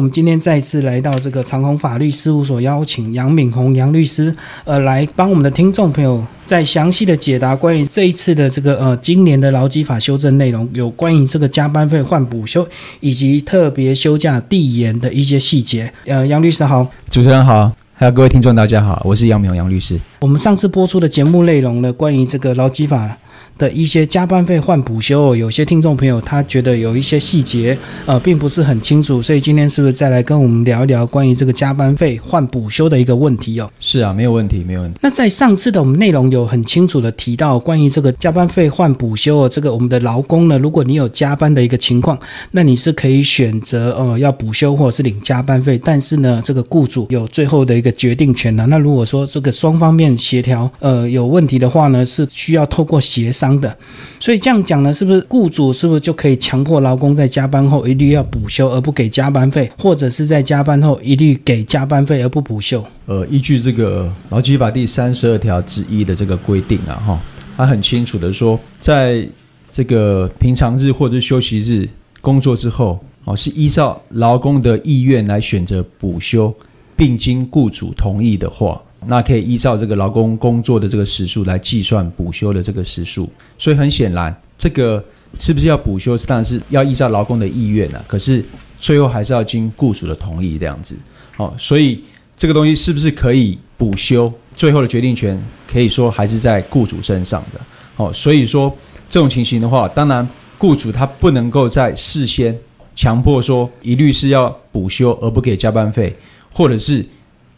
[0.00, 4.34] 我们今天再次来到这个长虹法律事务所，邀请杨敏宏杨律师，
[4.64, 12.66] 呃，来帮我们的听众朋友再详细的解答关于这一次的这个呃今年的劳基法修正内容，有关于这个加班费换补休
[13.00, 15.92] 以及特别休假递延的一些细节。
[16.06, 20.00] 呃，杨律师好，主持人好，还有各位听众大家好，我是杨敏宏杨律师。
[20.20, 23.18] 我们上次播出的节目内容呢，关于这个劳基法。
[23.60, 27.76] 的一些加班费换补休，有些听众朋友他觉得有一些细节
[28.06, 33.70] 呃并不是很清楚，所以今天是不是再来跟我们聊一聊关于这个加班费换补休的一个问题哦？
[33.78, 34.98] 是啊，没有问题，没有问题。
[35.02, 42.18] 那在上次的我们内容有很清楚的提到关于这个加班费换补休哦，这个我们的劳工呢，如果你有加班的一个情况，
[42.52, 48.64] 那你是可以选择呃要补休或者是领加班费，但是呢，这个雇主有最后的一个决定权呢。
[48.70, 53.49] 那如果说这个双方面协调呃有问题的话呢，是需要透过协商。
[53.58, 53.74] 的，
[54.18, 62.84] 所以这样讲呢，是不是雇主是不是就可以强迫劳工在加班后一律要补休而不给加班费，或者是在加班后一律给加班费而不补休？
[63.06, 67.20] 呃，依据这个劳基法第三十二条之一的这个规定啊，哈，
[67.56, 69.26] 它很清楚的说，在
[69.70, 71.88] 这个平常日或者休息日
[72.20, 76.54] 工作之后，哦，是依照劳工的意愿来选择补休，
[76.96, 78.80] 并经雇主同意的话。
[79.06, 85.02] 那可以依照这个劳工工作的这个时数来计算补休的这个时数，所以很显然，这个
[85.38, 88.04] 是不是要补休，当然是要依照劳工的意愿啊。
[88.06, 88.44] 可是
[88.76, 90.94] 最后还是要经雇主的同意这样子。
[91.34, 92.04] 好，所以
[92.36, 97.60] 这个东西是不是可以补休，最后的决定权可以说还是在雇主身上的。
[97.94, 98.70] 好，所以说
[99.08, 102.54] 这种情形的话，当然雇主他不能够在事先
[102.94, 106.14] 强迫说一律是要补休而不给加班费，
[106.52, 107.02] 或者是。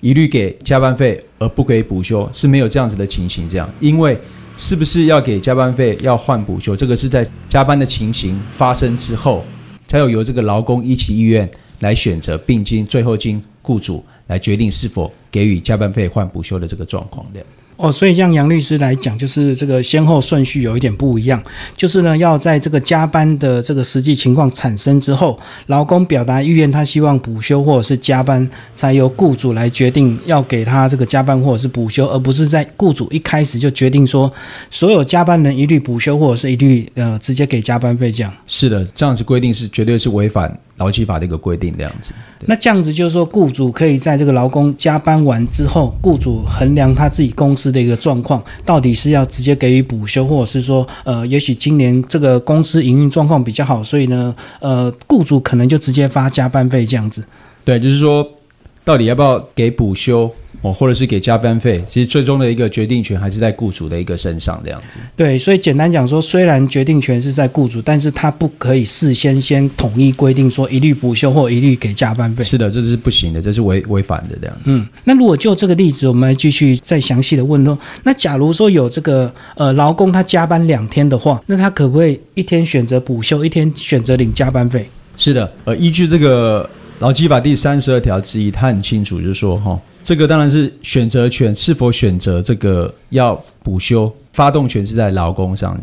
[0.02, 4.18] 一律给加班费而不给补休是没有这样子的情形，这样，因为
[4.56, 9.44] 是不是要给加班费要换补休，这个是在加班的情形发生之后，
[9.86, 17.40] 才有由这个劳工依其意愿来选择，并经最后经雇主来决定是否给予加班费换补休的这个状况的。
[17.76, 21.42] 哦，所以像杨律师来讲，就是这个先后顺序有一点不一样，
[21.76, 34.32] 就是呢，要在这个加班的这个实际情况产生之后，劳工表达意愿，他希望补休或者是加班，才由雇主来决定要给他这个加班或者是补休，而不是在雇主一开始就决定说
[34.70, 38.32] 所有加班人一律补休或者是一律呃直接给加班费这样。
[38.46, 40.56] 是的，这样子规定是绝对是违反。
[40.78, 42.12] 劳基法的一个规定这样子，
[42.46, 57.24] 那这样子就是说，雇主可以在这个劳工加班完之后，雇主衡量他自己公司的一个状况，到底是要直接给予补休，或者是说，呃，也许今年这个公司营运状况比较好，所以呢，呃，雇主可能就直接发加班费这样子。
[57.64, 58.26] 对，就是说，
[58.84, 60.28] 到底要不要给补休？
[60.62, 64.96] 哦，或者是给加班费，其实最终的一个决定权还是在雇主的一个身上，这样子。
[65.16, 72.44] 对，所以简单讲说，虽然决定权是在雇主，但是他不可以事先先统一规定说一律补休或一律给加班费。
[72.44, 74.70] 是的，这是不行的，这是违违反的这样子。
[74.72, 84.88] 嗯，那如果就这个例子，我们来继续再详细的问说，那假如说有这个呃劳工他加班两天的话，那他可不可以一天选择补休，一天选择领加班费？
[85.16, 86.70] 是的，呃，依据这个。
[86.98, 95.78] 劳基法第三十二条之一，他很清楚，就是说，哈，这个当然是选择权是否选择这个要补休，发动权是在劳工上，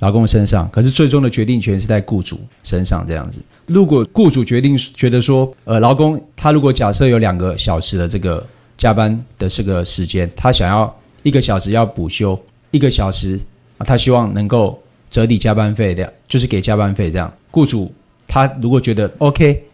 [0.00, 3.04] 劳工身上，可是最终的决定权是在雇主身上。
[3.06, 12.38] 这样子，如果雇主决定觉得说，呃，劳工他如果假设有两个小时的这个加班的这个时间，他想要一个小时要补休，
[12.70, 13.40] 一个小时
[13.78, 17.32] 啊，他希望能够折抵加班费的，就是给加班费这样。
[17.50, 17.92] 雇主
[18.26, 19.64] 他如果觉得 OK。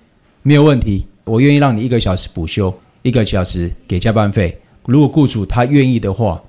[0.43, 4.56] 没有问题，我愿意让你一个小时补休，一个小时给加班费。
[4.87, 6.41] 如果雇主他愿意的话，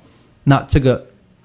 [0.43, 1.03] 那这个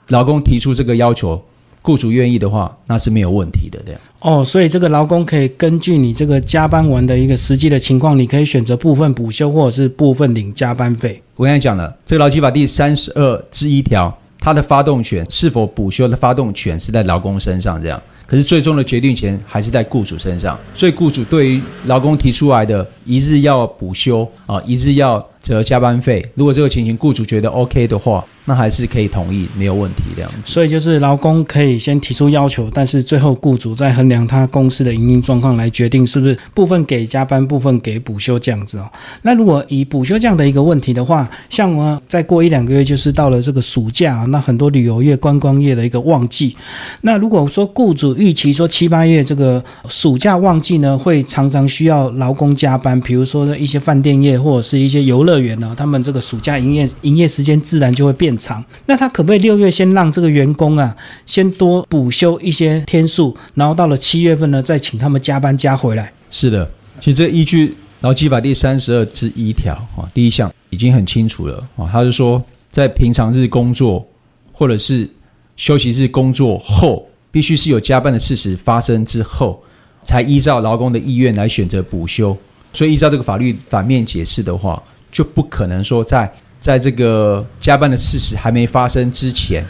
[0.09, 1.43] 劳工提出这个要求，
[1.83, 3.81] 雇主愿意的话，那是没有问题的。
[3.85, 11.23] 这样哦，所以这个劳工可以根据你这个加班完的一个实际的情况，你可以选择部分补休，或者是部分领加班费。
[11.35, 14.17] 我刚才讲了，这个劳基法第三十二之一条，
[14.47, 18.01] 他的发动权是否补休的发动权是在劳工身上，这样。
[18.29, 30.51] 可是最终的决定权还是在雇主身上，所以雇主对于劳工提出来的一日要补休啊，一日要折加班费，如果这个情形雇主觉得 OK 的话，那还是可以同意，没有问题这样子。
[30.51, 38.91] 所以就是劳工可以先提出要求，但是最后雇主再衡量他公司的营运状况来决定是不是部分给加班，部分给补休这样子哦。
[39.23, 46.57] 那如果以补休这样的一个问题的话，像我再过一两个月就是到了这个暑假，那很多旅游业、观光业的一个旺季，
[47.01, 58.65] 那如果说雇主预期说七八月这个暑假旺季呢，会常常需要劳工加班，比如说一些饭店业或者是一些游乐园呢，他们这个暑假营业营业时间自然就会变长。
[58.87, 66.13] 那他可不可以六月先让这个员工啊，先多补休一些天数，然后到了七月份呢，再请他们加班加回来？
[66.31, 66.69] 是的，
[67.01, 74.07] 其实这依据劳基法第三十二之一条啊，第一项已经很清楚了啊，他是说在平常日工作
[74.53, 75.09] 或者是
[75.57, 79.63] 休息日工作后，必须是有加班的事实发生之后，
[80.03, 82.37] 才依照劳工的意愿来选择补休。
[82.73, 84.83] 所以依照这个法律反面解释的话，
[85.17, 86.31] 就不可能说在
[86.61, 89.65] 在这个加班的事实还没发生之前。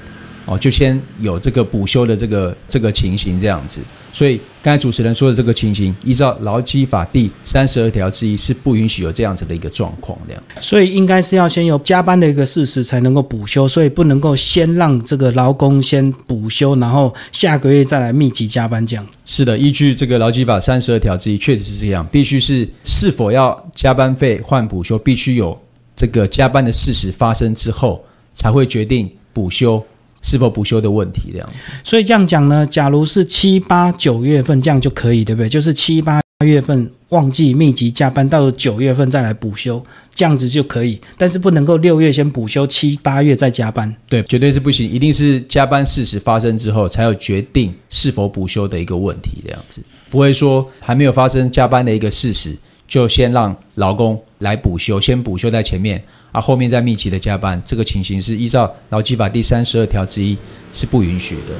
[0.47, 3.81] 哦，就先有这个补休的这个这个情形这样子，
[4.13, 10.43] 所以刚才主持人说的这个情形，依照劳基法第三十二条之一是不允许有这样子的一个状况这样。
[10.61, 19.05] 所以应该是要先有加班的一个事实才能够补休，所以不能够先让这个劳工先补休，然后下个月再来密集加班这样。
[19.25, 25.59] 是的，依据这个劳基法三十二条之一，确实是这样，必须是是否要加班费换补休，必须有
[25.97, 28.01] 这个加班的事实发生之后，
[28.33, 29.85] 才会决定补休。
[30.23, 35.49] 是否补休的问题这样子，所以这样讲呢，假如是七八九月份这样就可以，对不对？
[35.49, 39.83] 就是七八月份旺季密集加班，到了九月份再来补休，
[40.15, 41.01] 这样子就可以。
[41.17, 44.91] 但是不能够六月先补休，七八月再加班，对，绝对是不行。
[44.91, 49.81] 一定是加班事实发生之后，才有决定是否补休的一个问题这样子，
[50.11, 52.57] 不会说还没有发生加班的一个事实，
[52.89, 56.03] 就先让劳工来补休，先补休在前面。
[56.37, 60.37] 啊，后面再密集的加班，这个情形是依照劳基法第三十二条之一
[60.71, 61.55] 是不允许的。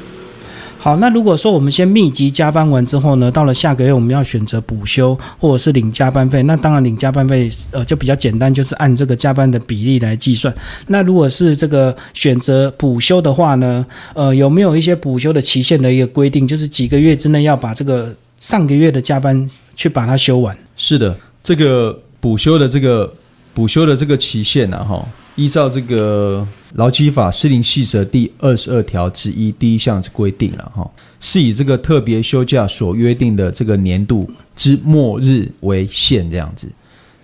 [0.77, 10.53] 好，那如果说我们先密集加班完之后呢，到了下个月我们要选择补休或者是领加班费，那当然领加班费呃就比较简单，就是按这个加班的比例来计算。
[10.85, 13.83] 那如果是这个选择补休的话呢，
[14.13, 20.55] 呃，有没有一些补休的期限的一个规定，就是几个月之内要把这个上个月的加班去把它休完？
[20.75, 23.11] 是的，这个补休的这个。
[23.57, 25.03] 补休的这个期限呢，哈，
[25.35, 30.87] 依照这个劳基法施令细则第二十二条之一第一项是规定了，哈，
[31.19, 36.71] 是以这个特别休假所约定的这个年度之末日为限这样子。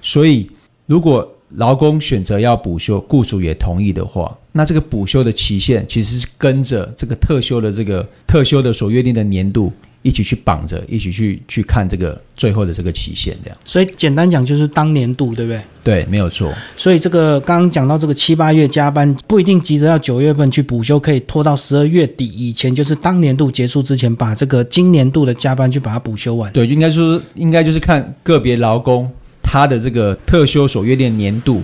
[0.01, 0.49] 所以，
[0.87, 9.71] 如果劳工选择要补休，雇主也同意的话，那这个补休的期限其实是跟着这个特休的这个特休的所约定的年度。
[10.03, 13.57] 一起去绑着，一起去去看这个最后的这个期限，这样。
[13.65, 15.61] 所以简单讲就是当年度，对不对？
[15.83, 16.53] 对，没有错。
[16.77, 26.53] 所以这个刚刚讲到这个七八月加班，不一定急着要九月份去补休，可以拖到十二月底以前，就是当年度结束之前，把这个今年度的加班去把它补休完。
[26.53, 29.09] 对，应该说应该就是看个别劳工
[29.41, 31.63] 他的这个特休所约定年度。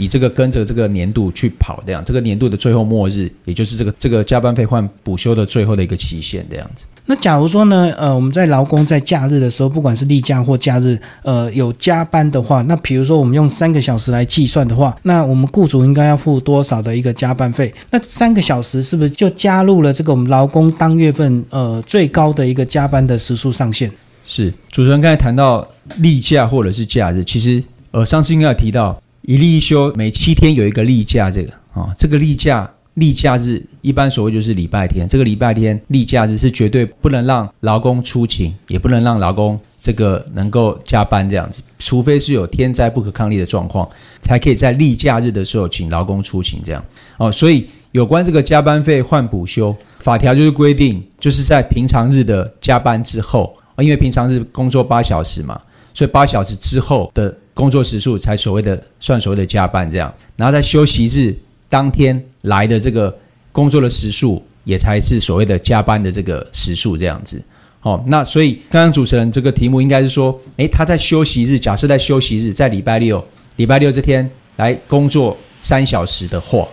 [0.00, 6.86] 以这个跟着这个年度去跑，这样这个年度的最后末日，也就是这个这个加班费换补休的最后的一个期限，这样子。
[7.10, 17.72] 那假如说呢，呃，我们在劳工在假日的时候，不管是例假或假日，呃，有加班的话，那比如说我们用三个小时来计算的话，那我们雇主应该要付多少的一个加班费？
[17.90, 23.90] 那三个小时是不是就加入了这个我们劳工当月份呃最高的一个加班的时数上限？
[24.26, 25.66] 是主持人刚才谈到
[25.96, 28.96] 例假或者是假日，其实呃上次应该有提到。
[29.22, 32.66] 一例一休，每七天有一个例假，这个啊，这个例假
[32.98, 35.06] 例假日一般所谓就是礼拜天。
[35.08, 43.88] 这个礼拜天例假日是绝对不能让劳工出勤，也不能让劳工这个能够加班这样子，除非是有天灾不可抗力的状况，
[44.20, 46.84] 才可以在例假日的时候请劳工出勤这样。
[47.16, 55.60] 哦，所以有关这个加班费换补休法条就是规定，就是在平常日的加班之后，因为平常日工作八小时嘛，
[55.94, 57.34] 所以八小时之后的。
[57.58, 61.36] 工作时数才所谓的算所谓的加班这样，然后在休息日
[61.68, 63.14] 当天来的这个
[63.52, 67.42] 工作的时数也才是所谓的加班的这个时数这样子。
[67.80, 73.24] 好，那所以刚刚主持人这个题目应该是说，诶，他在休息日，假设在休息日，在礼拜六，
[73.56, 76.66] 礼拜六这天来工作三小时的话，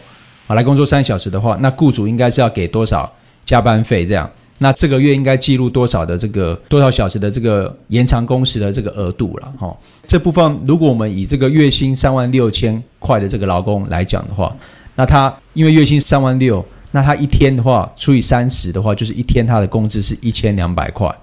[0.48, 3.08] 啊，来工作三小时的话，那雇主应该是要给多少
[3.44, 4.30] 加班费这样？
[4.58, 9.78] 那这个月应该记录多少的这个多少小时的这个延长工时的这个额度了哈？
[10.08, 14.52] 这部分如果我们以这个月薪三万六千块的这个劳工来讲的话，
[14.96, 21.14] 那他因为月薪三万六，那他一天的话除以三十的话，就是一天他的工资是一千两百块。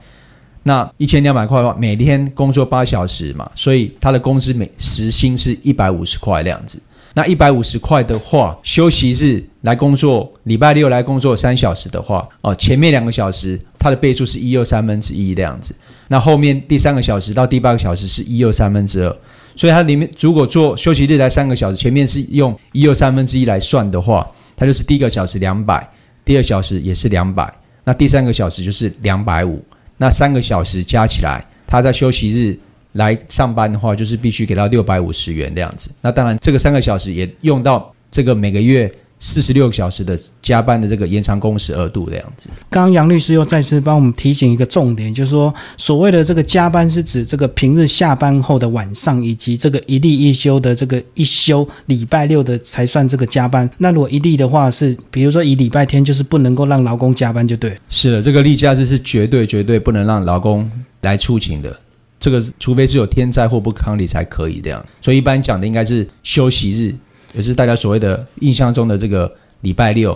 [0.65, 6.81] 那一千两百块的话，每天工作八小时嘛，所以他的工资每时薪是一百五十块这样子。
[7.15, 15.75] 那一百五十块的话，休息日来工作，礼拜六来工作三小时的话，哦，前面两个小时它的倍数是一又三分之一这样子，
[16.09, 19.17] 那后面第三个小时到第八个小时是一又三分之二，
[19.57, 25.89] 所以它里面如果做休息日来三个小时，前面是用一又三分之一来算的话，它就是第一个小时两百，
[26.25, 27.53] 第二小时也是两百，
[27.85, 29.65] 那第三个小时就是两百五，
[29.97, 32.59] 那三个小时加起来，他在休息日。
[32.95, 35.91] 来上班的话，就是必须给到六百五十元这样子。
[36.03, 38.95] 那当然，这个三个小时也用到这个每个月
[39.25, 42.49] 四十六小时的加班的这个延长工时额度这样子。
[42.69, 53.71] 刚刚杨律师又再次帮我们提醒一个重点，就是说所谓的这个加班是指这个平日下班后的晚上，以及这个一例一休的这个一休礼拜六的才算这个加班。
[53.79, 57.79] 那如果一例的话是，比如说以礼拜天就是不能够让劳工加班就对。
[57.89, 60.69] 是的，这个例假日是绝对绝对不能让劳工
[61.03, 61.73] 来出勤的。
[62.19, 64.85] 这个除非是有天灾或不康理才可以这样。
[65.01, 66.93] 所以一般讲的应该是休息日。
[67.33, 69.31] 也是大家所谓的印象中的这个
[69.63, 70.13] 礼拜六，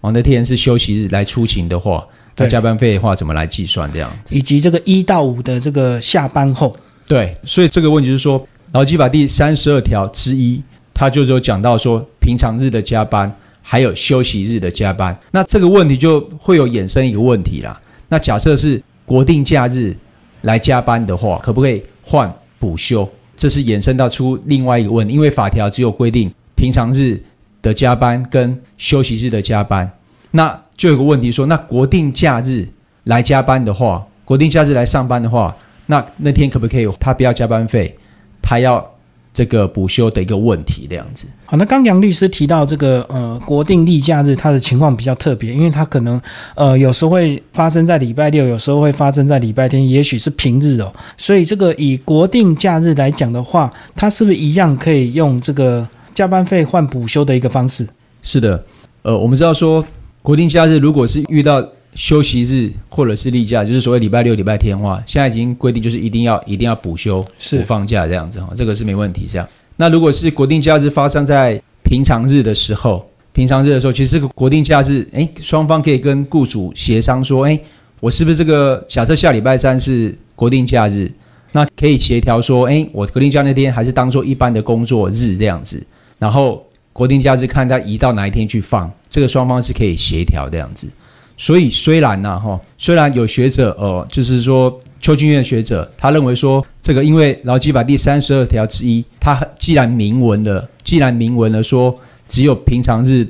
[0.00, 4.10] 哦，那天是休息日来出勤的话，那加班费的话怎么来计算这样？
[4.30, 6.74] 以及这个一到五的这个下班后，
[7.06, 10.62] 对，所以这个问题是说，劳基法第三十二条之一，
[10.94, 13.30] 它就是有讲到说平常日的加班，
[13.62, 15.18] 还有休息日的加班。
[15.32, 17.76] 那这个问题就会有衍生一个问题啦。
[18.08, 19.96] 那假设是国定假日
[20.42, 23.08] 来加班的话，可不可以换补休？
[23.36, 26.32] 这是衍生到出另外一个问题，因为法条只有规定。
[26.60, 27.18] 平常日
[27.62, 29.88] 的加班跟休息日的加班，
[30.32, 32.68] 那就有个问题说，那国定假日
[33.04, 37.96] 来加班的话，国定假日来上班的话，那那天可不可以他不要加班费，
[38.42, 38.86] 他要
[39.32, 41.26] 这个补休的一个问题这样子。
[41.46, 46.20] 好，那刚杨律师提到这个呃国定例假日，它的情况比较特别，因为它可能
[46.54, 50.92] 呃有时候会发生在礼拜六，有时候会发生在礼拜天，也许是平日哦。
[51.16, 55.88] 所以这个以国定假日来讲的话，它是不是一样可以用这个？
[56.14, 57.86] 加班费换补休的一个方式，
[58.22, 58.64] 是的，
[59.02, 59.84] 呃，我们知道说
[60.22, 69.26] 国定假日如果是遇到休息日或者是例假，就是所谓礼拜六、礼拜天的话，现在已经规定就是一定要一定要补休、补放假这样子哈，这个是没问题。
[69.28, 77.58] 这样，那如果是国定假日发生在平常日的时候，平常日的时候，其实这个国定假日，哎，双方可以跟雇主协商说，哎，
[77.98, 81.10] 我是不是这个假设下礼拜三是国定假日，
[81.52, 85.84] 那可以协调说，哎，我国定假那天还是当做一般的工作日这样子。
[86.20, 90.88] 然后国定假日看他移到哪一天去放，这个双方是可以协调这样子。
[91.36, 101.92] 所以虽然呢，哈，虽然有学者，呃，就是说邱俊院学者，他认为说这个因为劳基法第三十二条之一，他既然明文了，既然明文了说
[102.28, 103.26] 只有平常日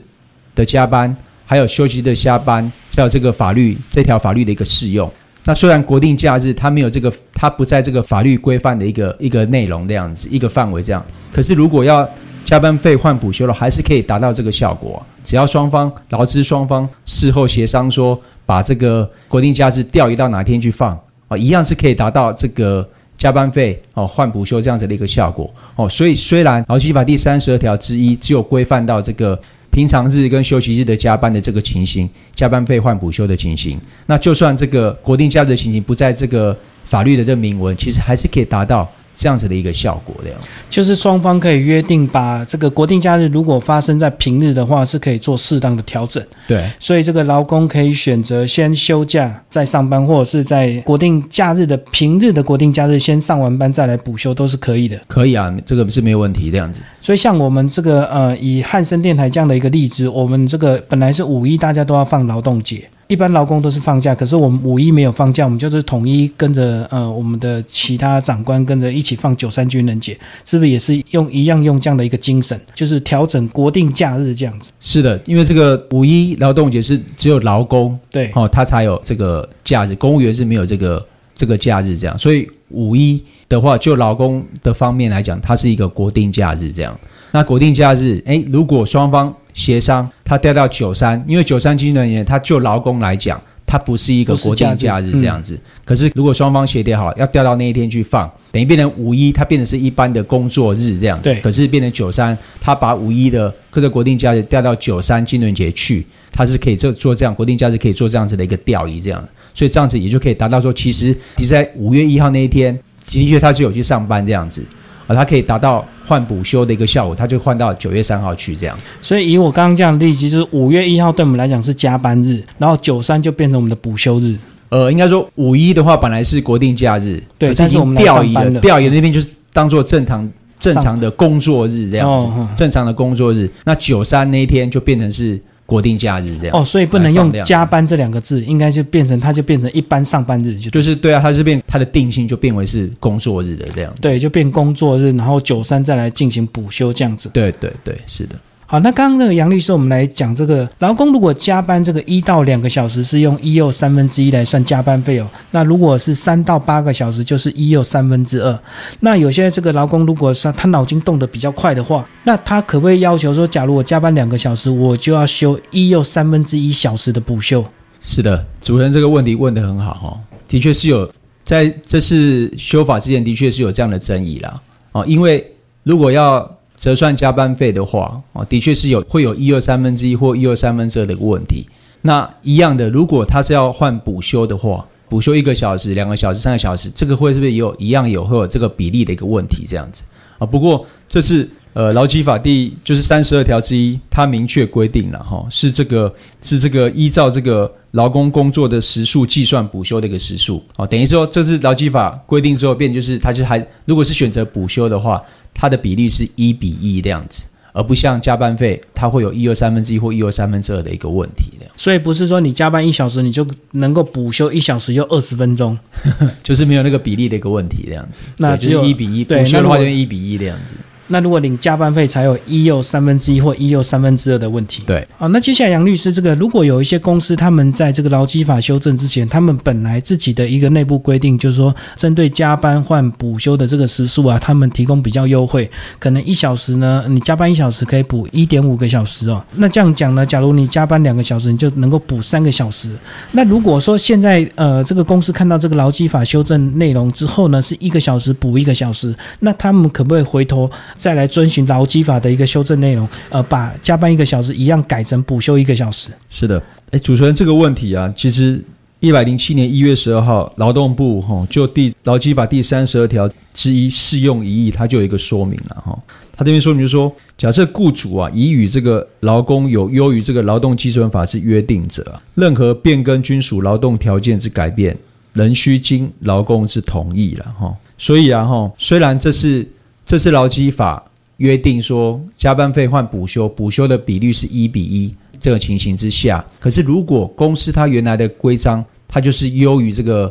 [0.57, 1.17] 的加班，
[1.47, 5.09] 还有休息的下班，才有这个法律这条法律的一个适用。
[5.45, 12.07] 那虽然国定假日它没有这个，它不在这个法律规范的一个一个内容这样子一个范围这样，可是如果要
[12.45, 15.01] 加班费换补休了，还是可以达到这个效果。
[15.23, 25.89] 只要双方劳资双方事后协商说，把这个国定假日调移到哪天去放啊，一样是可以达到这个加班费哦换补休这样子的一个效果哦。
[25.89, 29.39] 所以虽然劳基法第三十二条之一只有规范到这个
[29.71, 38.91] 平常日跟休息日的加班的这个情形，加班费换补休的情形，那就算这个国定假日的情形不在这个法律的这明文，其实还是可以达到。
[39.21, 46.25] 这样子的一个效果，这样子就是双方可以约定，把这个国定假日如果发生在平日的话，是可以做适当的调整。
[46.49, 54.99] 对，所以这个劳工可以选择先休假再上班，或者是在国定假日的平日的国定假日先上完班再来补休，都是可以的。
[55.07, 56.81] 可以啊，这个是没有问题这样子。
[57.03, 62.89] 所以像我们这个呃，以汉森电台这样的一个例子，我们这个本来是五一大家都要放劳动节。
[63.11, 74.71] 一般劳工都是放假，可是我们五一没有放假，我们就是统一跟着呃我们的其他长官跟着一起放九三军人节，是不是也是用一样用这样的一个精神，就是调整国定假日这样子？
[74.79, 86.97] 是的，因为这个五一劳动节是只有劳工对哦，他才有这个假日，公务员是没有这个这个假日这样，所以五一的话，就劳工的方面来讲，它是一个国定假日这样。
[87.33, 95.61] 那国定假日，哎，如果双方协商，他调到九三，因为九三军人员，他就劳工来讲，它不是一个国定假日这样子。
[95.85, 101.25] 可是如果双方协调好，要调到那一天去放，等于变成五一，它变成是一般的工作日这样子。
[101.25, 101.39] 对。
[101.43, 109.23] 可是变成九三，他把五一的各个国定假日调到九三军人节去，他是可以做做这样国定假日可以做这样子的一个调移这样。
[109.53, 114.65] 所以这样子也就可以达到说，其实你在五月一号那一天，的确他是有去上班这样子。
[115.11, 118.79] 啊，它可以达到换补休的一个效果，它就换到九月三号去这样。
[119.03, 124.37] 所以以我刚刚这样的例子，就是五月一号对我们来讲是加班日，然后九三就变成我们的补休日。
[124.69, 133.51] 呃，应该说五一的话本来是国定假日，对，但是我们调移了，调移那边就是当做正常正常的工作日这样子，正常的工作日。
[133.65, 135.41] 那九三那一天就变成是。
[135.71, 147.31] 国定假日这样哦，所以不能用加班这两个字，应该就变成它就变成一般上班日，就就是对啊，它是变它的定性就变为是工作日的这样，对，就变工作日，然后九三再来进行补休这样子。
[147.33, 148.35] 对对对，是的。
[148.71, 158.57] 好，那刚刚那个杨律师，我们来讲这个劳工如果加班这个一到两个小时是用一又三分之一来算加班费哦，那如果是三到八个小时就是一又三分之二。
[159.01, 167.65] 那有些这个劳工如果说他脑筋动得比较快的话，那他可不可以要求说，假如我加班两个小时，我就要休一又三分之一小时的补休？
[168.01, 171.13] 是的，主持人这个问题问得很好哈，的确是有
[171.43, 174.55] 在这次修法之前，的确是有这样的争议啦
[174.93, 175.45] 啊，因为
[175.83, 176.49] 如果要
[176.81, 181.67] 折算加班费的话，啊，的确是有会有一二三分之一或一二三分之二的一个问题。
[182.01, 189.67] 那一样的，如果他是要换补休的话，补休一个小时、两个小时、三个小时，这个会是不是也有一样有会有这个比例的一个问题？
[189.69, 190.03] 这样子
[190.39, 190.47] 啊。
[190.47, 200.87] 不过这次呃劳基法第就是三十二条之一，它明确规定了哈，是这个是这个依照这个劳工工作的时数计算补休的一个时数啊。
[200.87, 205.23] 等于说这次劳基法规定之后，变就是它就还如果是选择补休的话。
[205.53, 211.67] 它的比例是一比一这样子，而不像加班费，它会有一二三分之一或一二三分之二的一个问题的。
[211.77, 215.77] 所以不是说你加班一小时，你就能够补休一小时就二十分钟，
[216.43, 218.23] 就是没有那个比例的一个问题这样子。
[218.39, 220.75] 那只有一比一，补休的话就一比一这样子。
[221.13, 224.85] 那如果领加班费，才有一又三分之一或一又三分之二的问题。
[224.87, 239.45] 对，好，那接下来杨律师，这个如果有一些公司，他们在这个劳基法修正之前，他们本来自己的一个内部规定，就是说针对加班换补休的这个时数啊，他们提供比较优惠，可能一小时呢，你加班一小时可以补一点五个小时哦。
[239.57, 242.91] 那这样讲呢，假如你加班两个小时，你就能够补三个小时。
[243.33, 251.81] 那如果说现在呃这个公司看到这个劳基法修正内容之后呢，是一个小时补一个小时，那他们可不可以回头再来遵循劳？
[251.91, 256.11] 基法的一个修正内容，呃，把加班一个小时一样改成补休一个小时。
[256.29, 258.63] 是的，哎，主持人这个问题啊，其实
[259.01, 265.99] 一百零七年一月十二号，劳动部哈就第劳基法第三十二条之一适用疑义，它就有一个说明了哈。
[266.33, 274.97] 他这边说明就说，假设雇主啊已与这个劳工有优于这个劳动基准法之约定者，任何变更均属劳动条件之改变，
[275.33, 277.75] 仍需经劳工之同意了哈。
[277.99, 279.69] 所以啊哈，虽然这是
[280.11, 281.01] 这是劳基法。
[281.37, 290.29] 约定说加班费换补休，补休的比率是一比一，这个情形之下，可是如果公司它原来的规章，它就是优于这个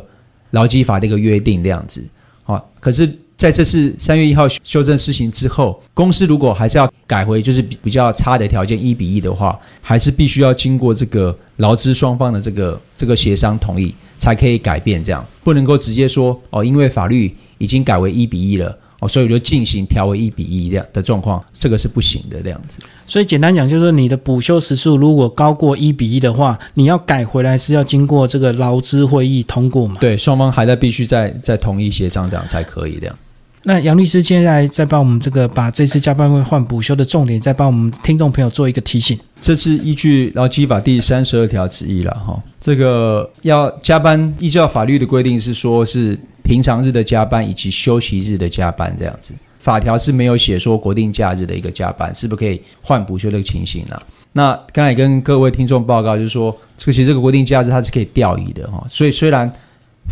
[0.50, 2.06] 劳基法的一个约定这样子，
[2.42, 18.78] 好，可是在这次三月一号修正施行之后，公司如果还是要改回就是比比较差的条件一比一的话，还是必须要经过这个劳资双方的这个这个协商同意，才可以改变这样，不能够直接说哦，因为法律已经改为一比一了。
[19.00, 22.78] 哦，所以就进行调为一比一这样的状况，这个是不行的这样子。
[23.06, 29.96] 所以简单讲，就是说你的补休时数如果高过一比一的话，你要改回来是要经过这个劳资会议通过嘛？
[30.00, 33.16] 对，双方还在必须在在同意协商这样才可以这样。
[33.62, 39.18] 那杨律师现在再帮我们这个把这次加班费换补休的重点，再帮我们听众朋友做一个提醒。
[39.40, 46.20] 这是依据劳基法第三十二条之一了哈，这个要加班，依照法律的规定是说是。
[46.50, 54.02] 平常日的加班以及休息日的加班这样子，法条是没有写说国定假日的一个加班是不是可以换补休的情形了？
[54.32, 58.84] 那刚才跟各位听众报告就是说，这个其实这个国定假日它是可以调移的哈。
[58.88, 59.48] 所以虽然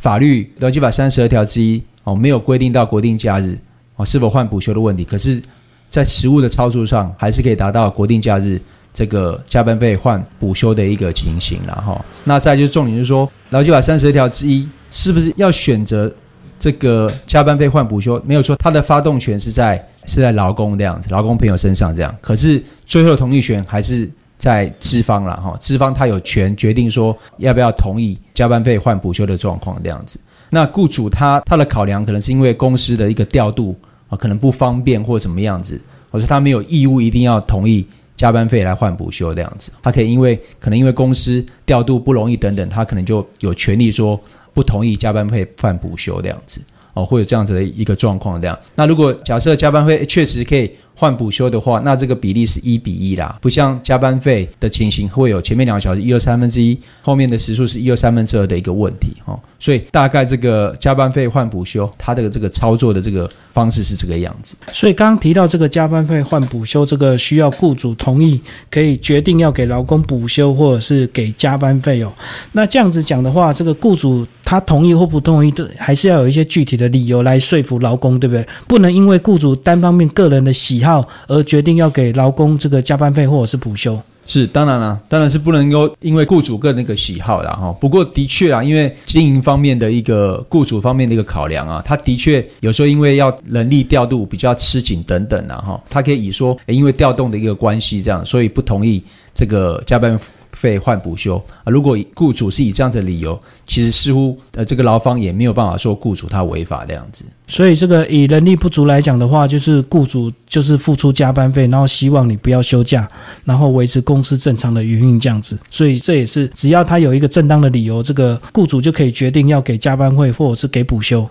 [0.01, 3.59] 法律劳基法三十二条之一哦没有规定到国定假日
[3.97, 5.43] 哦是否换补休的问题，可是，
[5.89, 8.61] 在实物的操作上还是可以达到国定假日
[8.93, 12.05] 这个加班费换补休的一个情形了哈。
[12.23, 16.15] 那再就是重点就是说，劳基法三十二条之一是不是要选择？
[16.59, 22.15] 这个加班费换补休没有说，他的发动权是在是在劳工这样子，劳工朋友身上这样。
[22.21, 30.19] 可是最后同意权还是在资方了哈，资方他有权决定说要不要同意加班费换补休的状况这样子。
[30.51, 33.77] 那雇主他他的考量可能是因为公司的一个调度
[34.09, 39.71] 啊，可能不方便或怎么样子，或者他没有义务一定要同意加班费来换补休这样子。
[39.81, 44.19] 他可以因为可能因为公司调度不容易等等，他可能就有权利说。
[44.59, 46.61] 不同意加班费换补休这样子
[46.95, 48.59] 哦，会有这样子的一个状况这样。
[48.75, 50.69] 那如果假设加班费确实可以。
[50.99, 59.39] 换补休的话，那这个比例是一比一啦，不像加班费的情形会有前面两个小时一二三分之一，后面的时数是一二三分之二的一个问题哦。
[59.61, 64.57] 所以大概这个加班费换补休，它的这个操作的这个方式是这个样子。
[64.73, 72.13] 所以刚刚提到这个加班费换补休，这个需要雇主同意，可以决定要给劳工补休或者是给加班费哦。
[72.51, 78.45] 那这样子讲的话，这个雇主他同意或不同意，都还是要有一些具体的理由来说服劳工，对不对？
[78.67, 80.88] 不能因为雇主单方面个人的喜好。
[80.89, 84.01] 好而决定要给劳工这个加班费或者是补休。
[84.27, 87.51] 是，当然了，当然是不能够因为雇主个人个喜好了。
[87.51, 87.73] 哈。
[87.81, 100.19] 不过的确啊，因为经营方面的一个雇主方面的一个考量啊，他的确有时候因为要人力调度比较吃紧等等啊，哈，他可以以说，因为调动的一个关系这样，所以不同意这个加班。
[100.59, 101.71] 费换补休啊！
[101.71, 107.25] 如果雇主是以这样的理由，其实似乎呃，这个劳方也没有办法说雇主他违法这样子。
[107.47, 113.09] 所以这个以人力不足来讲的话，就是雇主就是付出加班费，然后希望你不要休假，
[113.45, 115.57] 然后维持公司正常的营运这样子。
[115.71, 121.25] 所以这也是只要他有一个正当的理由，这个雇主就可以决定要给加班费或者是给补休。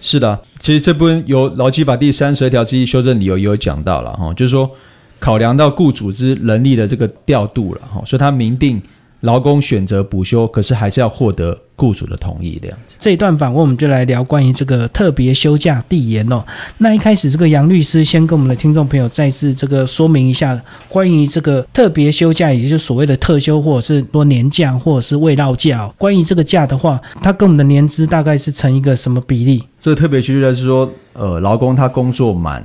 [0.00, 4.70] 是的，其实这部分有劳基法第三十二条之一修正理由也有讲到了哈，就是说。
[5.18, 8.80] 考量到雇主之人力的这个调度了哈，所以他明定
[9.22, 12.96] 劳工选择补休，可是还是要获得雇主的同意这样子。
[13.00, 16.44] 这一段访问我们就来聊关于这个特别休假递延哦。
[16.76, 25.92] 那一开始这个杨律师先跟我们的听众朋友再次这个说明一下关于这个特别休假，也就是所谓的特休或者是说年假或者是未到假。
[25.98, 29.64] 关于这个假的话，它跟我们的年资大概是成一个什么比例？
[29.80, 32.64] 这个特别休假是说，呃，劳工他工作满。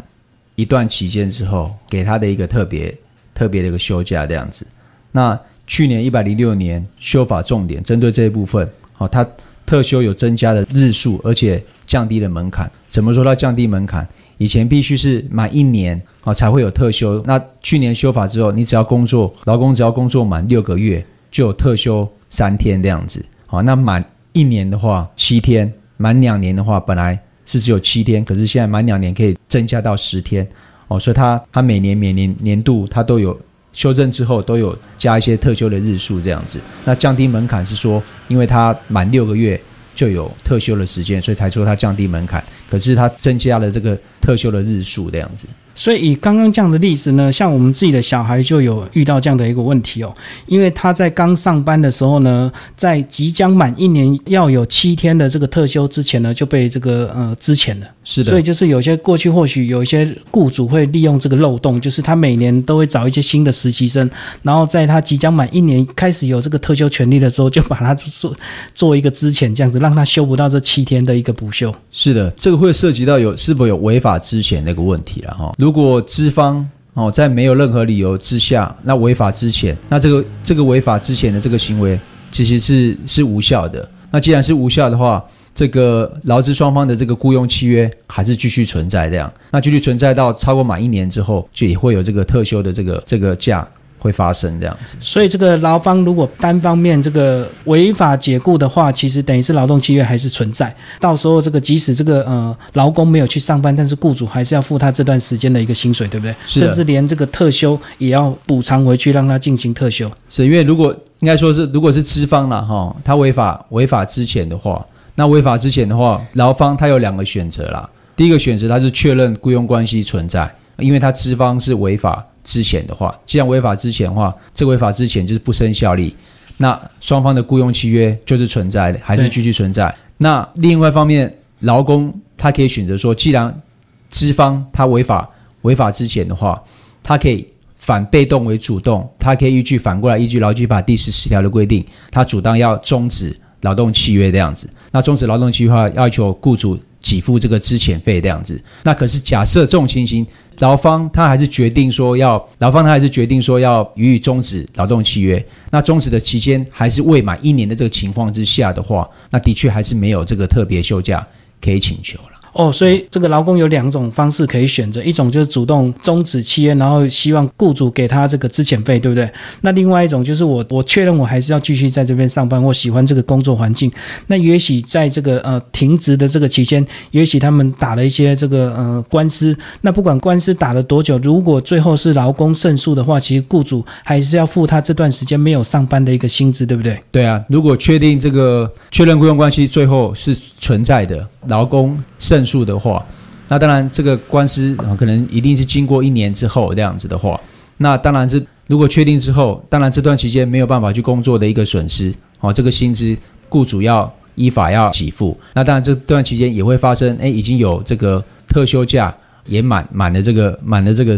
[0.56, 2.96] 一段期间之后，给他的一个特别
[3.34, 4.66] 特别的一个休假这样子。
[5.12, 9.28] 那去年一百零六年修法重点针对这一部分，好，他
[9.66, 12.70] 特休有增加的日数，而且降低了门槛。
[12.88, 14.08] 怎么说它降低门槛？
[14.38, 17.22] 以前必须是满一年啊才会有特休。
[17.26, 23.24] 那去年修法之后，你只要工作，劳工只要工作满六个月，就有特休三天这样子。
[23.46, 27.20] 好，那满一年的话七天，满两年的话本来。
[27.46, 30.48] 是只有七天，可是现在满两年可以增加到十天
[30.88, 33.40] 哦，所以它它每年每年年度它都有
[33.72, 36.60] 修正之后都有加一些特休的日数这样子。
[36.86, 39.60] 那降低门槛是说，因为它满六个月
[39.96, 42.44] 就有特休的时间，所以才说它降低门槛。
[42.70, 45.46] 可是它增加了这个特休的日数这样子。
[45.76, 57.88] 所以以刚刚这样的例子呢，像我们自己的小孩就有遇到这样的一个问题哦，因为他在刚上班的时候呢，在即将满一年要有七天的这个特休之前呢，就被这个呃支遣了。
[58.04, 58.30] 是的。
[58.30, 64.08] 所以就是有些过去或许有一些雇主会利用这个漏洞，就是他每年都会找一些新的实习生，
[64.44, 68.36] 然后在他即将满一年开始有这个特休权利的时候，就把他做
[68.76, 71.74] 做一个支遣这样子，让他休不到这七天的一个补休。
[71.90, 75.54] 是的，这个会涉及到有是否有违法之前那个问题了哈。
[75.58, 82.00] 如果资方哦在没有任何理由之下，那违法之前，那这个这个违法之前的这个行为
[82.32, 83.88] 其实是是无效的。
[84.12, 85.24] 那既然是无效的话，
[85.56, 89.32] 这个劳资双方的这个雇佣契约还是继续存在这样。
[89.52, 93.68] 那继续存在到超过满一年之后，就也会有这个特休的这个这个假。
[94.04, 100.76] 会发生这样子，所以这个劳方如果单方面这个违法解雇的话，其实等于是劳动契约还是存在。
[101.00, 106.36] 到时候这个即使这个呃劳工没有去上班，但是雇主还是要付他这段时间的一个薪水，对不对？
[106.46, 110.12] 甚至连这个特休也要补偿回去，让他进行特休。
[110.28, 114.86] 是因为如果应该说是如果是资方了哈，他违法违法之前的话，
[115.16, 117.90] 那违法之前的话，劳方他有两个选择啦。
[118.18, 122.22] 第一个选择他是确认雇佣关系存在，因为他资方是违法。
[122.44, 126.14] 之前的话，既然违法之前的话，这违法之前就是不生效力，
[126.58, 129.94] 那双方的雇佣契约就是存在的，还是继续存在。
[130.18, 133.62] 那另外一方面，劳工他可以选择说，既然
[134.10, 135.30] 资方他违法
[135.62, 136.62] 违法之前的话，
[137.02, 144.70] 他可以反被动为主动，他可以依据反过来依据劳基法第十四条的规定，他主张要终止劳动契约这样子。
[144.92, 146.78] 那终止劳动契约的话，要求雇主。
[147.04, 150.26] 给付这个资遣费这样子，那可是假设这种情形，
[150.60, 161.28] 劳方他还是决定说要，劳方他还是决定说要予以终止劳动契约，那终止的期间还是未满一年的这个情况之下的话，那的确还是没有这个特别休假
[161.62, 162.33] 可以请求了。
[162.54, 169.28] 哦，所以这个劳工有两种方式可以选择，一种就是主动终止契约，然后希望雇主给他这个资遣费，对不对？
[169.62, 173.92] 那另外一种就是我我确认我还是要继续在这边上班，我喜欢这个工作环境。
[174.28, 179.58] 那也许在这个呃停职的这个期间，也许他们打了一些这个呃官司。
[179.82, 187.00] 那不管官司打了多久，如果最后是劳工胜诉的话，其实雇主还是要付他这段时间没有上班的一个薪资，对不对？
[187.12, 192.46] 对啊，如果确定这个确认雇佣关系最后是存在的，劳工胜。
[192.46, 193.04] 诉的话，
[193.48, 197.40] 那当然这个官司可能一定是经过一年之后这样子的话，
[197.78, 203.18] 那当然是如果确定之后，当然这段期间没有办法去工作的一个损失，哦，这个薪资
[203.50, 205.36] 雇主要依法要给付。
[205.54, 209.16] 那当然这段期间也会发生，哎，已经有这个特休假
[209.48, 211.18] 也满满的这个满的这个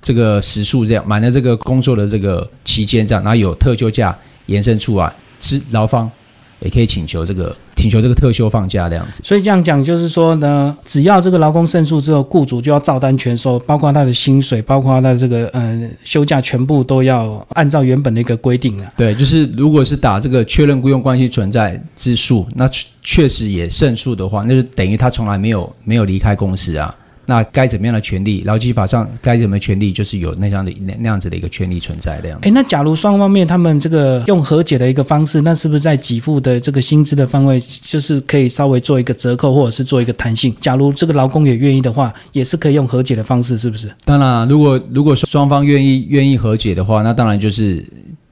[0.00, 6.10] 这个时数这样，满的这个工作的这个期间这样，然后有特休假延伸出来，是劳方。
[6.64, 9.20] 也可以请求这个请求这个特休放假这样子。
[9.22, 18.92] 所以这样讲就是说呢，只要这个劳工胜诉之后，雇主就要照单全收，包括他的薪水，包括他的这个嗯休假，全部都要按照原本的一个规定啊。
[18.96, 26.94] 对，就是如果是打这个确认雇佣关系存在之诉，那确确实也胜诉的话，那就等于他从来没有没有离开公司啊。
[27.26, 28.42] 那该怎么样的权利？
[28.44, 32.48] 劳基法上该怎么权利，就是有那样的那那样子的一个权利存在的样子。
[32.48, 40.54] 诶，那假如双方面他们这个用和解的一个方式，那是不是在给付的这个薪资的范围，就是可以稍微做一个折扣，或者是做一个弹性？
[40.60, 43.90] 假如这个劳工也愿意的话，也是可以用和解的方式，是不是？
[44.04, 47.84] 当然，如果如果双方愿意愿意和解的话，那当然就是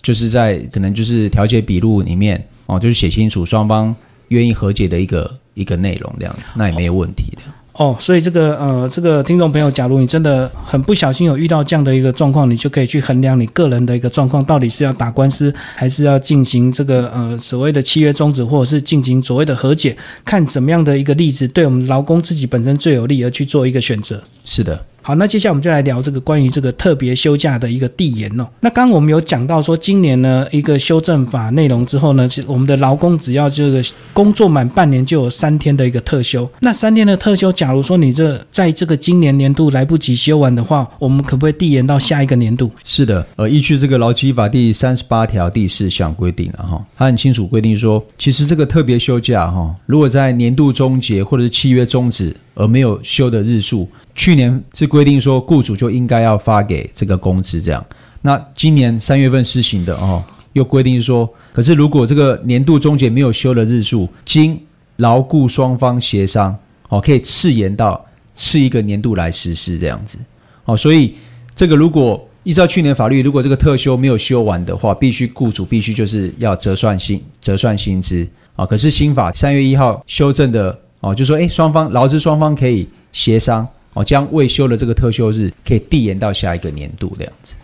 [0.02, 3.94] 就是在可能就是调解笔录里面哦，就是写清楚双方
[4.28, 7.42] 愿意和解的一个一个内容这样子，那也没有问题的。
[7.46, 24.22] 哦，哦所以这个呃，这个听众朋友，假如你真的很不小心有遇到这样的一个状况，你就可以去衡量你个人的一个状况，到底是要打官司，还是要进行这个呃所谓的契约终止，或者是进行所谓的和解，看怎么样的一个例子对我们劳工自己本身最有利，而去做一个选择。
[24.44, 24.84] 是的。
[25.04, 28.46] 好，那接下来我们就来聊这个关于这个特别休假的一个递延哦。
[28.60, 36.48] 那刚刚我们有讲到说，今年呢一个修正法内容之后呢，是我们的劳工只要这个工作满半年就有三天的一个特休。
[36.60, 42.70] 那三天的特休，假如说你这在这个今年年度来不及休完的话，我们可不可以递延到下一个年度？
[42.84, 52.36] 是的，呃，依据这个劳基法第三十八条第四项规定了哈，它很清楚规定说，其实这个特别休假哈，如果在年度终结或者是契约终止。
[52.54, 57.84] 而没有休的日数，去年是规定说雇主就应该要发给这个工资这样。
[58.20, 64.60] 那今年三月份施行的哦，又规定说，可是如果这个年度终结没有休的日数，经
[64.96, 66.56] 劳雇双方协商
[66.88, 70.18] 哦，可以次延到次一个年度来实施这样子。
[70.64, 71.14] 哦，所以
[71.54, 78.66] 这个如果依照去年法律，如果这个特休没有休完的话，必须雇主必须就是要折算薪折算薪资啊。
[78.66, 80.76] 可是新法三月一号修正的。
[81.02, 87.54] 哦，就说哎，双方劳资双方可以协商哦，将未休的这个特休日可以递延到下一个年度这样子。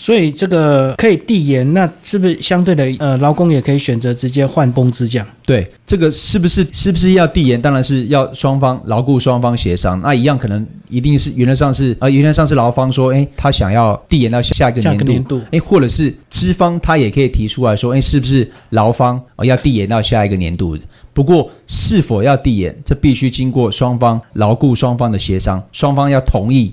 [0.00, 5.26] 所以这个可以递延，那是不是相对的呃，劳工也可以选择直接换工资这样？
[5.44, 7.60] 对，这个是不是是不是要递延？
[7.60, 10.00] 当然是要双方劳雇双方协商。
[10.00, 20.78] 那一样可能一定是原则上是呃，原则上是劳方说，哎，他想要递延到下一个年度，哎，或者是资方他也可以提出来说，哎，是不是劳方要递延到下一个年度？
[21.12, 26.72] 不过是否要递延，这必须经过双方劳雇双方的协商，双方要同意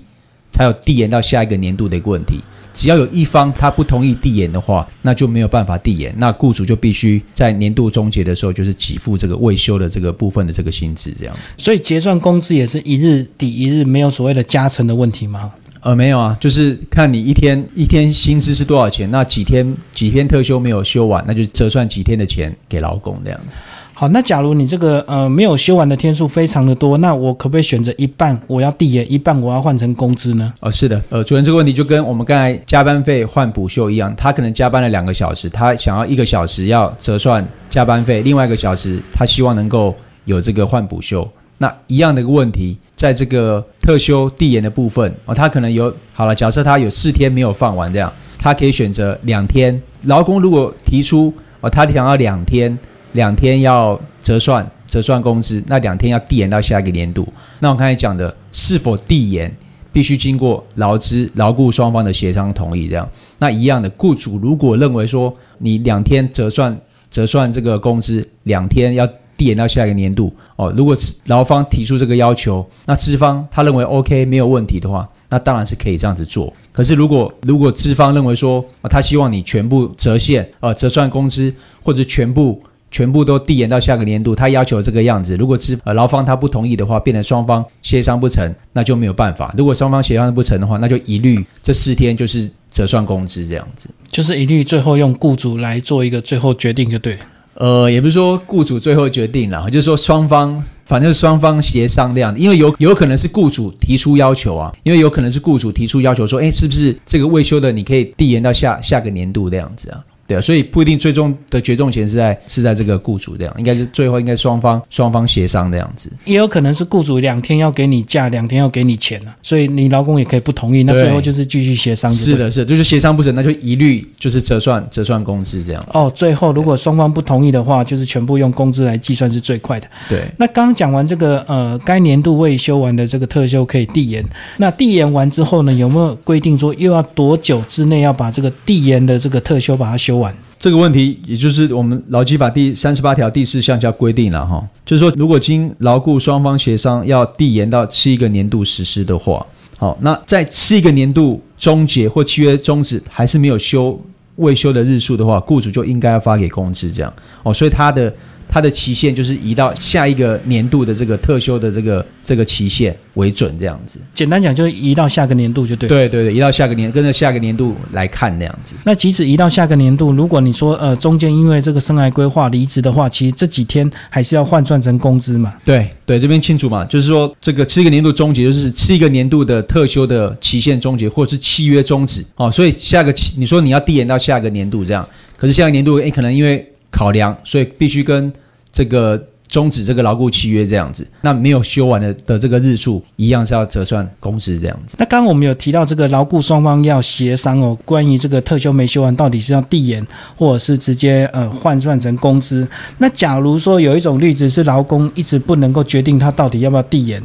[0.50, 2.40] 才有递延到下一个年度的一个问题。
[2.72, 6.14] 只要有一方他不同意递延的话，那就没有办法递延。
[6.18, 11.54] 那雇主就必须在年度终结的时候，就是给付这个未休的这个部分的这个薪资，这样子。
[11.56, 15.52] 所以结算工资也是一日抵一日，没有所谓的加成的问题吗？
[15.80, 23.58] 呃，没有啊，就是看你一天一天薪资是多少钱，那几天几天特休没有休完，那就折算几天的钱给劳工这样子。
[24.00, 30.54] 好，那假如你这个呃没有休完的天数非常的多，那我可不可以选择一半我要递延，一半我要换成工资呢？
[30.60, 39.92] 哦，是的，呃，主任这个问题就跟我们刚才加班费换补休一样，他可能加班了两个小时，他想要一个小时要折算加班费，另外一个小时他希望能够
[40.26, 52.78] 有这个换补休，那一样的一个问题，在这个特休递延的部分哦，他可能有好了，假设他有四天没有放完这样，他可以选择两天，劳工如果提出哦，他想要两天。
[53.12, 57.26] 两天要折算折算工资，那两天要递延到下一个年度。
[57.60, 59.54] 那我刚才讲的是否递延，
[59.92, 62.88] 必须经过劳资劳雇双方的协商同意。
[62.88, 66.78] 这样，那一样的，雇主如果认为说你两天折算
[67.10, 70.72] 折算这个工资，两天要递延到下一个年度哦。
[70.76, 76.52] 如果劳方提出这个要求，那资方他认为 OK 没有问题的话，那当然是可以这样子做。
[76.72, 82.60] 可是如果如果资方认为说他希望你全部折现呃折算工资或者全部。
[82.90, 85.36] 全部都递延到下个年度，他要求这个样子。
[85.36, 89.54] 如果是呃劳方他不同意的话，变成双方协商不成，那就没有办法。
[89.56, 97.16] 如果双方协商不成的话，那就一律这四天就是折算工资这样子，就是一律最后用雇主来做一个最后决定就对。
[97.54, 110.04] 呃，也不是说雇主最后决定了，就是说双方反正双方协商这样子，因为有有可能是雇主提出要求啊，因为有可能是雇主提出要求说，哎，是不是这个未休的你可以递延到下下个年度这样子啊？
[110.28, 122.10] 对啊，所以不一定最终的决重权是在是在这个雇主这样，应该是最后应该双方双方协商这样子，也有可能是雇主两天要给你假，两天要给你钱了，所以你劳工也可以不同意，那最后就是继续协商。
[122.10, 125.82] 是的，是，就是协商不成，那就一律就是折算折算工资这样。
[125.94, 129.86] 哦，最后如果双方不同意的话，就是全部用工资来计算是最快的。
[130.10, 134.22] 对，那刚刚讲完这个呃，该年度未休完的这个特休可以递延，
[134.58, 140.17] 那递延完之后呢，有没有规定说又要多久之内要把这个递延的这个特休把它休
[140.58, 154.00] 这个问题，也就是我们劳基法第三十八条第四项叫规定了哈，就是说，如果经劳雇双方协商要递延到七个年度实施的话，好，那在七个年度终结或契约终止还是没有休
[154.36, 158.12] 未休的日数的话，雇主就应该要发给工资这样哦，所以他的。
[158.48, 164.00] 它的期限就是移到下一个年度的这个特休的这个这个期限为准，这样子。
[164.14, 165.88] 简单讲，就是移到下个年度就对。
[165.88, 168.74] 对对对，移到下个年，跟着下个年度来看那样子。
[168.84, 175.54] 那即使移到下个年度，如果你说呃中间因为这个生涯规划离职的话，其实这几天还是要换算成工资嘛？
[175.64, 176.84] 对对，这边清楚嘛？
[176.86, 182.50] 就是说这个七个年度终结，就是七个年度的特休的期限终结，或者是契约终止哦。
[182.50, 185.06] 所以下个你说你要递延到下个年度这样，
[185.36, 186.66] 可是下个年度诶可能因为。
[186.90, 188.32] 考量，所以必须跟
[188.70, 189.28] 这个。
[189.48, 194.94] 终止这个牢固契约这样子，那没有修完的的这个日数一样是要折算工资这样子。
[194.98, 200.06] 那刚刚我们有提到这个牢固双方要协商哦，关于这个特休没修完到底是要递延，
[200.36, 202.68] 或者是直接呃换算成工资。
[202.98, 207.22] 那假如说有一种例子是劳工一直不能够决定他到底要不要递延，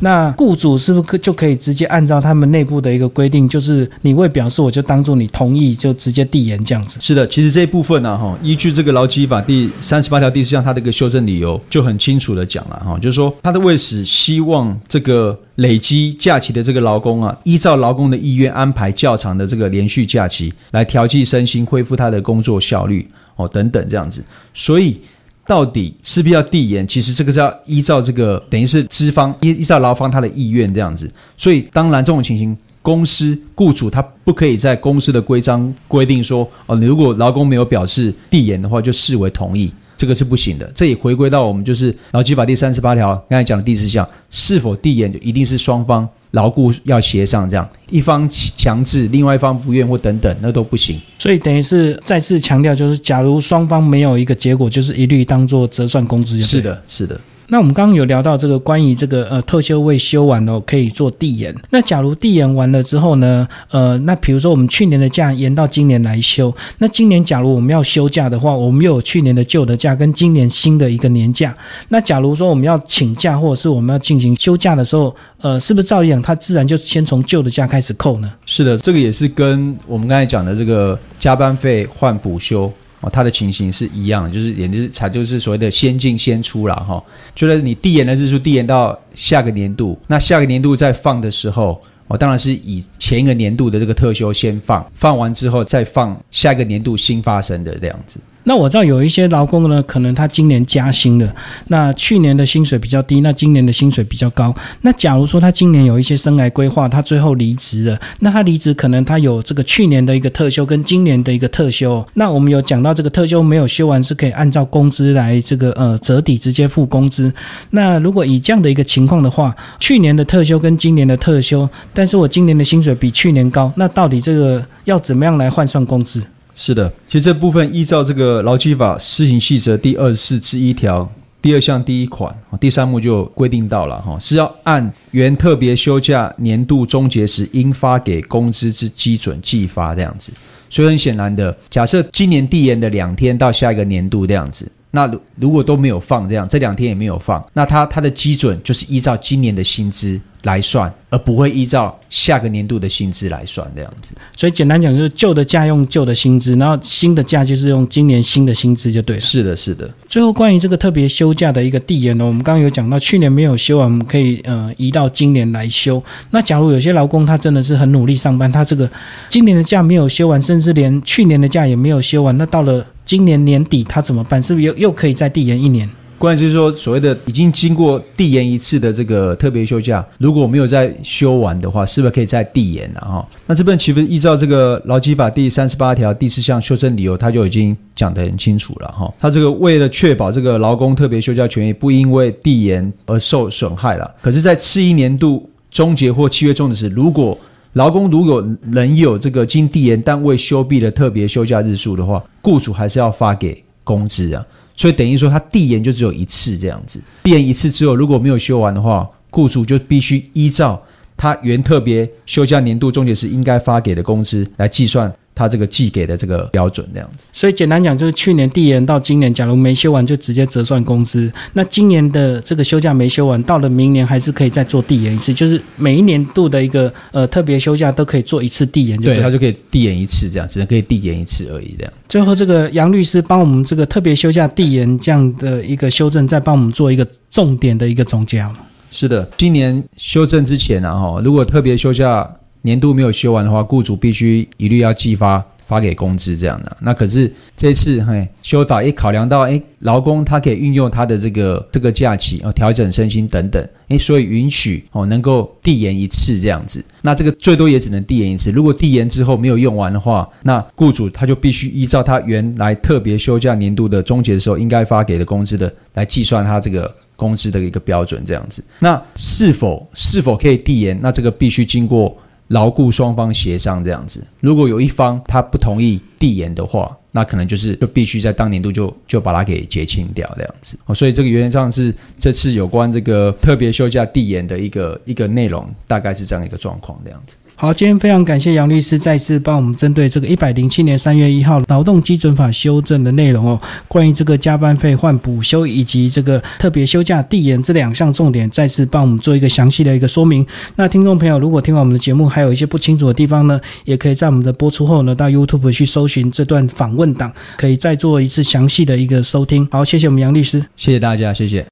[0.00, 6.96] 那雇主是不是可就可以直接按照他们内部的一个规定，就是你未表示我就当做你同意就直接递延这样子？
[7.00, 11.60] 是的，其实这一部分呢哈，依据这个劳基法第三十八条第四项它的一个修正理由。
[11.68, 24.24] 就很清楚的讲了哈，就是说他的为使希望这个累积假期的这个劳工啊，依照劳工的意愿安排较长的这个连续假期，来调剂身心，恢复他的工作效率哦等等这样子。
[24.54, 25.00] 所以
[25.46, 26.86] 到底是不是要递延？
[26.86, 31.10] 其实这个是要依照这个等于是资方依依照劳方他的意愿这样子。
[31.36, 39.70] 所以当然这种情形，公司雇主他不可以在公司的规章规定说哦，你如果劳工没有表示递延的话，就视为同意。
[39.96, 51.00] 这个是不行的，这也回归到我们就是劳基法第三十八条刚才讲的第四项，是否递延就一定是双方牢固要协商，这样一方强制，另外一方不愿或等等，那都不行。
[51.18, 56.40] 所以等于是再次强调，就是假如双方没有一个结果，就是一律当做折算工资。
[56.40, 57.18] 是的，是的。
[57.48, 61.54] 那我们刚刚有聊到这个关于这个呃特休未休完了可以做递延。
[61.70, 71.56] 那假如递延完了之后呢，呃，那比如说我们去年的假延到今年来休，那今年假如我们要休假的话，我们又有去年的旧的假跟今年新的一个年假。
[71.88, 78.32] 那假如说我们要请假或者是我们要进行休假的时候，呃，是不是照理讲，它自然就先从旧的假开始扣呢？
[78.44, 82.72] 是的，这个也是跟我们刚才讲的这个加班费换补休。
[83.00, 87.02] 哦，它的情形是一样，就是也就是才就是所谓的先进先出了哈，
[87.34, 98.18] 就是你递延的日数递延到下个年度，那下个年度再放的时候，哦，当然是以前一个年度的这个特休先放，放完之后再放下一个年度新发生的这样子。
[98.48, 101.34] 那我知道有一些劳工呢，可能他今年加薪了，
[101.66, 104.54] 那去年的薪水比较低，那今年的薪水比较高。
[104.82, 112.06] 那假如说他今年有一些生涯规划，他最后离职了，那他离职可能他有这个去年的一个特休跟今年的一个特休。
[112.14, 117.32] 那我们有讲到这个特休没有休完是可以按照工资来这个呃折抵直接付工资。
[117.70, 126.22] 那如果以这样的一个情况的话，去年的特休跟今年的特休，但是我今年的薪水比去年高，那到底这个要怎么样来换算工资？
[126.58, 131.06] 是的，其实这部分依照这个劳基法施行细则第二十四之一条
[131.42, 140.32] 第二项第一款第三目就规定到了哈，是要按原特别休假年度终结时应发给工资之基准计发这样子。
[140.70, 144.66] 所以很显然的，假设今年递延的两天到下一个年度这样子。
[144.96, 154.14] 那如如果都没有放这样，这两天也没有放，那它它的基准就是依照今年的薪资来算，而不会依照下个年度的薪资来算这样子。
[154.34, 159.20] 所以简单讲，就是旧的假用旧的薪资，然后新的假就是用今年新的薪资就对了。
[159.20, 159.86] 是的，是的。
[160.08, 166.02] 最后关于这个特别休假的一个递延呢，我们刚刚有讲到，去年没有休完，我们可以呃移到今年来休。
[166.30, 168.90] 那假如有些劳工他真的是很努力上班，他这个
[169.28, 172.86] 今年的假没有休完，甚至连去年的假也没有休完，那到了。
[173.06, 174.42] 今年年底他怎么办？
[174.42, 175.88] 是不是又又可以再递延一年？
[176.18, 183.00] 关键就是说，所谓的已经经过递延一次的这个特别休假，如果我没有再休完的话，是不是可以再递延了？
[183.02, 188.88] 哈，那这边其实依照这个劳基法第三十八条第四项修正理由，他就已经讲得很清楚了。
[188.88, 197.38] 哈，他这个为了确保这个劳工特别休假权益不因为递延而受损害了，可是，在次一年度终结或七月终止时，如果
[197.76, 204.42] 劳工如果仍有这个经递延但未休毕的特别休假日数的话，雇主还是要发给工资啊。
[204.74, 210.82] 所以等于说他递延就只有一次这样子，递延一次之后如果没有休完的话，雇主就必须依照
[211.18, 217.26] 他原特别休假年度终结时应该发给的工资来计算他这个寄给的这个标准这样子。
[217.32, 221.30] 所以简单讲，就是去年递延到今年，假如没休完，就直接折算工资。
[221.52, 229.20] 那今年的这个休假没休完，到了明年还是可以再做递延一次，就是每一年度的一个呃特别休假都可以做一次递延就对了。
[229.20, 231.92] 对他就可以递延一次，这样只能可以递延一次而已，这样。
[232.08, 238.60] 最后，这个杨律师帮我们这个特别休假递延这样的一个修正，再帮我们做一个重点的一个总结好吗？
[238.90, 242.26] 是的，今年修正之前啊，哈，如果特别休假
[242.66, 246.76] 年度没有休完的话，雇主必须一律要寄发发给工资这样的。
[246.80, 256.84] 那可是这次嘿修法一考量到，哎，劳工他可以运用他的这个这个假期哦，调整身心等等，哎，所以允许哦能够递延一次这样子。
[257.02, 258.50] 那这个最多也只能递延一次。
[258.50, 266.92] 如果递延之后没有用完的话，那雇主他就必须依照他原来特别休假年度的终结的时候应该发给的工资的来计算他这个。
[267.16, 271.00] 工资的一个标准这样子，那是否是否可以递延？
[271.00, 272.14] 那这个必须经过
[272.48, 274.24] 牢固双方协商这样子。
[274.40, 280.78] 如果有一方他不同意递延的话，那可能就是就必须在当年度就就把它给结清掉这样子。
[280.86, 287.36] 哦，所以这个原则上是这次有关这个特别休假递延的一个一个内容，大概是这样一个状况这样子。
[287.58, 300.46] 好，今天非常感谢杨律师再次帮我们针对这个一百零七年三月一号劳动基准法修正的内容哦，关于这个加班费换补休以及这个特别休假递延这两项重点，再次帮我们做一个详细的一个说明。
[300.74, 309.66] 那听众朋友，如果听完我们的节目还有一些不清楚的地方呢，也可以在我们的播出后呢，到 YouTube 去搜寻这段访问档，可以再做一次详细的一个收听。
[309.70, 311.64] 好，谢谢我们杨律师，谢谢大家，谢谢。